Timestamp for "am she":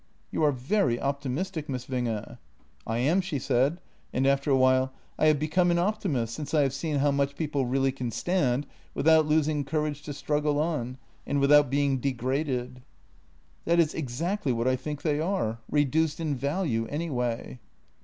2.97-3.37